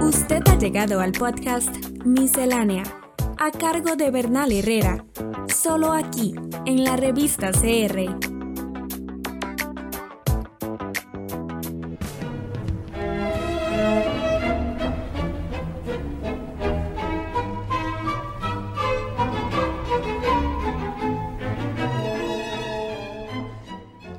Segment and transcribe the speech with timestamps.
[0.00, 1.72] Usted ha llegado al podcast
[2.04, 2.82] Miscelánea,
[3.38, 5.04] a cargo de Bernal Herrera,
[5.54, 6.34] solo aquí,
[6.66, 8.16] en la revista CR.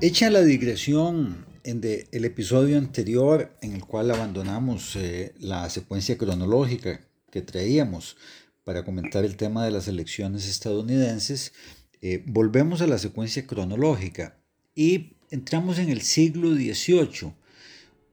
[0.00, 7.00] Hecha la digresión en el episodio anterior en el cual abandonamos eh, la secuencia cronológica
[7.30, 8.16] que traíamos
[8.64, 11.52] para comentar el tema de las elecciones estadounidenses,
[12.02, 14.38] eh, volvemos a la secuencia cronológica
[14.74, 17.34] y entramos en el siglo XVIII,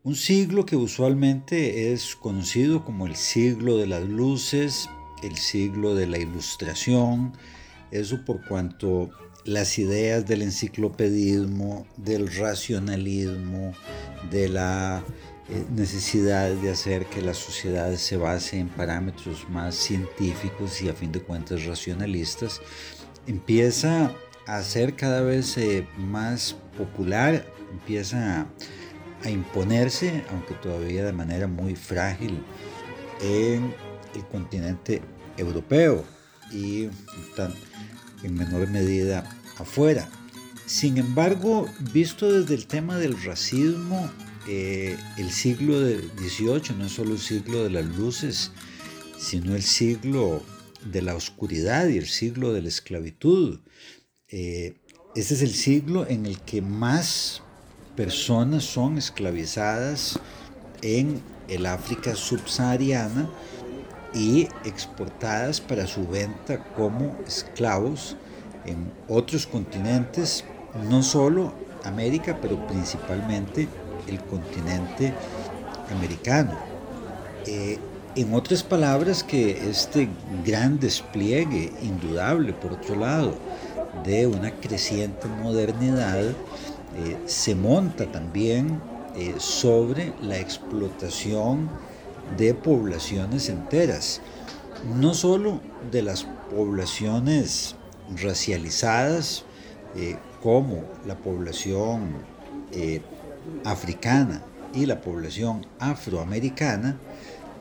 [0.03, 4.89] un siglo que usualmente es conocido como el siglo de las luces,
[5.23, 7.33] el siglo de la ilustración,
[7.91, 9.09] eso por cuanto
[9.47, 13.73] las ideas del enciclopedismo, del racionalismo,
[14.29, 15.01] de la
[15.49, 20.93] eh, necesidad de hacer que la sociedad se base en parámetros más científicos y a
[20.93, 22.61] fin de cuentas racionalistas,
[23.25, 24.11] empieza
[24.47, 28.47] a ser cada vez eh, más popular, empieza
[29.23, 32.43] a, imponerse, aunque todavía de manera muy frágil,
[33.21, 33.73] en
[34.13, 35.01] el continente
[35.37, 36.03] europeo
[36.51, 36.89] y
[38.23, 40.09] en menor medida afuera.
[40.65, 44.09] Sin embargo, visto desde el tema del racismo,
[44.47, 48.51] eh, el siglo XVIII no es solo el siglo de las luces,
[49.17, 50.43] sino el siglo
[50.91, 53.59] de la oscuridad y el siglo de la esclavitud.
[54.27, 57.41] Este es el siglo en el que más
[57.95, 60.19] personas son esclavizadas
[60.83, 63.27] en el África subsahariana
[64.13, 68.15] y exportadas para su venta como esclavos
[68.67, 70.43] en otros continentes,
[70.89, 73.67] no solo América, pero principalmente
[74.07, 75.13] el continente
[75.91, 76.53] americano.
[77.45, 77.79] Eh,
[78.15, 80.09] en otras palabras, que este
[80.45, 83.35] gran despliegue, indudable por otro lado,
[84.03, 88.81] de una creciente modernidad, eh, se monta también
[89.15, 91.69] eh, sobre la explotación
[92.37, 94.21] de poblaciones enteras,
[94.95, 95.61] no solo
[95.91, 97.75] de las poblaciones
[98.15, 99.43] racializadas
[99.95, 102.11] eh, como la población
[102.71, 103.01] eh,
[103.63, 106.97] africana y la población afroamericana,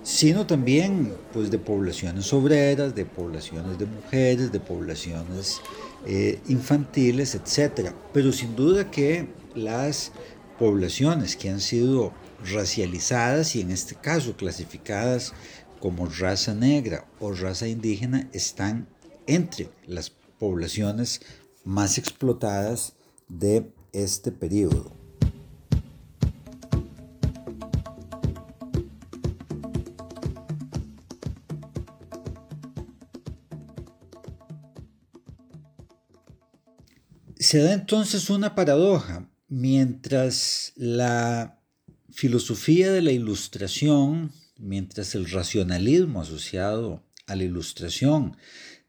[0.02, 5.60] sino también pues, de poblaciones obreras, de poblaciones de mujeres, de poblaciones
[6.06, 7.90] eh, infantiles, etc.
[8.12, 10.12] Pero sin duda que las
[10.58, 12.12] poblaciones que han sido
[12.52, 15.32] racializadas y en este caso clasificadas
[15.80, 18.86] como raza negra o raza indígena están
[19.26, 21.20] entre las poblaciones
[21.64, 22.94] más explotadas
[23.28, 24.92] de este periodo.
[37.38, 39.28] Se da entonces una paradoja.
[39.48, 41.60] Mientras la
[42.10, 48.36] filosofía de la ilustración, mientras el racionalismo asociado a la ilustración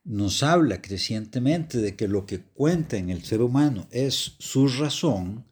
[0.08, 5.46] nos habla crecientemente de que lo que cuenta en el ser humano es su razón,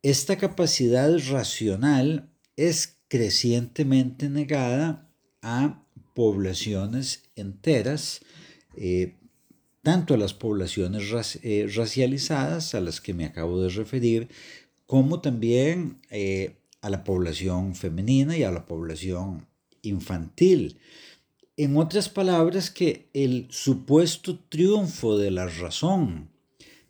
[0.00, 5.10] esta capacidad racional es crecientemente negada
[5.42, 8.20] a poblaciones enteras,
[8.76, 9.16] eh,
[9.82, 14.28] tanto a las poblaciones eh, racializadas a las que me acabo de referir,
[14.86, 19.48] como también eh, a la población femenina y a la población
[19.82, 20.78] infantil.
[21.56, 26.32] En otras palabras, que el supuesto triunfo de la razón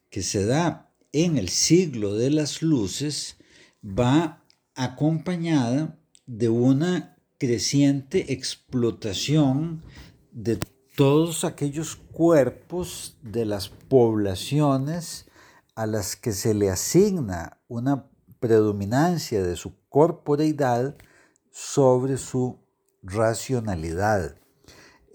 [0.08, 3.36] que se da en el siglo de las luces
[3.84, 4.42] va
[4.74, 9.82] acompañada de una creciente explotación
[10.32, 10.58] de
[10.96, 15.26] todos aquellos cuerpos de las poblaciones
[15.74, 18.08] a las que se le asigna una
[18.40, 20.96] predominancia de su corporeidad
[21.50, 22.60] sobre su
[23.02, 24.36] racionalidad.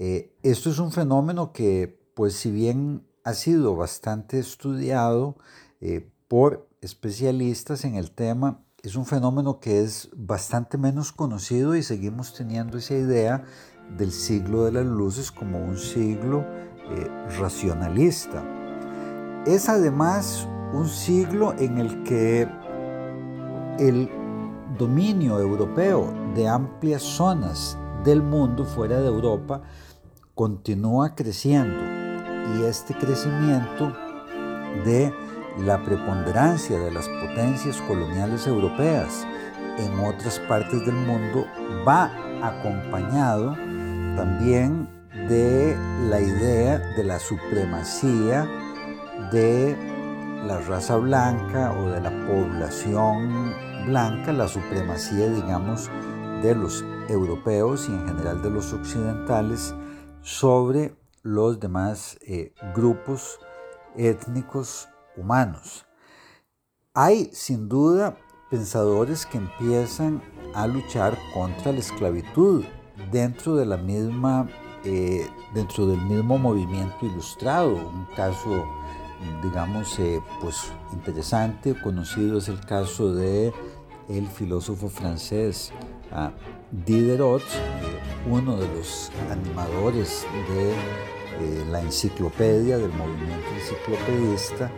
[0.01, 5.35] Eh, esto es un fenómeno que, pues si bien ha sido bastante estudiado
[5.81, 11.83] eh, por especialistas en el tema, es un fenómeno que es bastante menos conocido y
[11.83, 13.43] seguimos teniendo esa idea
[13.97, 16.45] del siglo de las luces como un siglo
[16.89, 18.41] eh, racionalista.
[19.45, 22.47] Es además un siglo en el que
[23.79, 24.09] el
[24.77, 29.61] dominio europeo de amplias zonas del mundo fuera de Europa
[30.39, 31.83] continúa creciendo.
[32.55, 33.91] Y este crecimiento
[34.85, 35.13] de
[35.65, 39.27] la preponderancia de las potencias coloniales europeas
[39.77, 41.45] en otras partes del mundo
[41.85, 42.09] va
[42.41, 43.53] acompañado
[44.15, 44.87] también
[45.27, 45.75] de
[46.09, 48.47] la idea de la supremacía
[49.33, 49.75] de
[50.47, 53.53] la raza blanca o de la población
[53.87, 55.91] blanca, la supremacía, digamos,
[56.41, 59.75] de los europeos y en general de los occidentales
[60.21, 63.39] sobre los demás eh, grupos
[63.95, 65.85] étnicos humanos.
[66.93, 68.17] Hay sin duda
[68.49, 70.21] pensadores que empiezan
[70.53, 72.63] a luchar contra la esclavitud
[73.11, 74.47] dentro de la misma
[74.85, 77.75] eh, dentro del mismo movimiento ilustrado.
[77.75, 78.65] Un caso,
[79.43, 83.53] digamos, eh, pues interesante, conocido es el caso de
[84.07, 85.71] el filósofo francés
[86.11, 86.29] uh,
[86.71, 87.43] Diderot,
[88.27, 90.73] uno de los animadores de
[91.71, 94.71] la enciclopedia, del movimiento enciclopedista.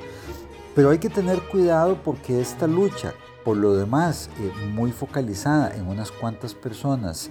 [0.75, 4.29] Pero hay que tener cuidado porque esta lucha, por lo demás,
[4.73, 7.29] muy focalizada en unas cuantas personas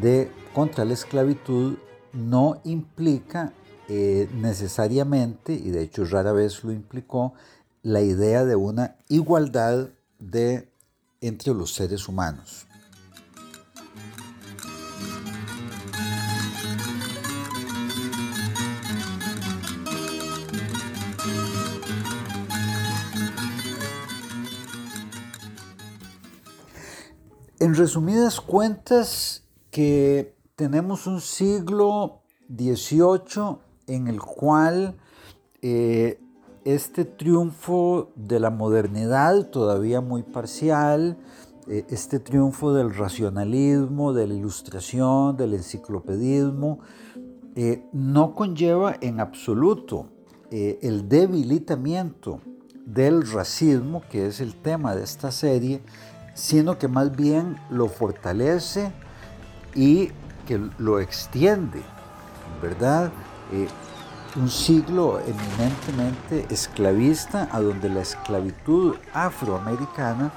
[0.00, 1.76] de contra la esclavitud,
[2.12, 3.52] no implica
[3.88, 7.34] eh, necesariamente, y de hecho rara vez lo implicó,
[7.82, 10.68] la idea de una igualdad de,
[11.20, 12.66] entre los seres humanos.
[27.60, 34.96] En resumidas cuentas, que tenemos un siglo XVIII en el cual
[35.60, 36.18] eh,
[36.64, 41.18] este triunfo de la modernidad, todavía muy parcial,
[41.68, 46.78] eh, este triunfo del racionalismo, de la ilustración, del enciclopedismo,
[47.56, 50.06] eh, no conlleva en absoluto
[50.50, 52.40] el debilitamiento
[52.86, 55.82] del racismo, que es el tema de esta serie,
[56.40, 58.90] sino que más bien lo fortalece
[59.74, 60.10] y
[60.46, 61.82] que lo extiende,
[62.62, 63.10] ¿verdad?
[63.52, 63.68] Eh,
[64.36, 70.32] un siglo eminentemente esclavista, a donde la esclavitud afroamericana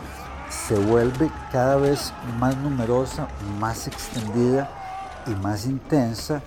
[0.50, 4.70] se vuelve cada vez más numerosa, más extendida
[5.26, 6.42] y más intensa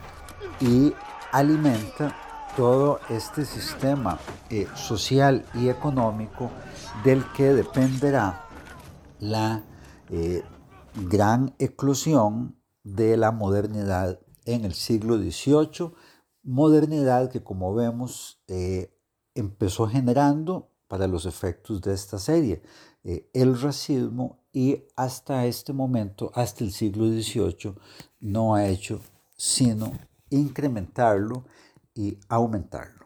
[0.61, 0.93] y
[1.33, 2.15] alimenta
[2.59, 4.19] todo este sistema
[4.51, 6.51] eh, social y económico
[7.05, 8.46] del que dependerá
[9.19, 9.65] la
[10.11, 10.43] eh,
[11.09, 15.93] gran eclosión de la modernidad en el siglo XVIII,
[16.43, 18.97] modernidad que como vemos eh,
[19.35, 22.63] empezó generando para los efectos de esta serie
[23.03, 27.75] eh, el racismo y hasta este momento, hasta el siglo XVIII,
[28.21, 29.01] no ha hecho
[29.37, 29.93] sino
[30.31, 31.45] incrementarlo
[31.95, 33.06] y aumentarlo.